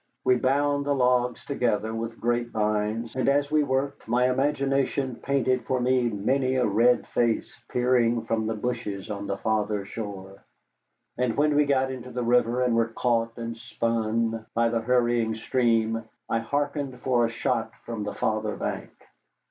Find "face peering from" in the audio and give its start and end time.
7.09-8.47